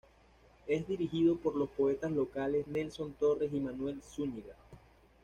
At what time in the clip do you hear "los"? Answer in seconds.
1.55-1.69